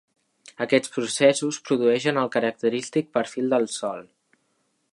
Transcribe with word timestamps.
Aquests 0.63 0.91
processos 0.95 1.59
produeixen 1.67 2.19
el 2.21 2.31
característic 2.37 3.13
perfil 3.19 3.55
de 3.55 3.61
sòl. 3.75 4.03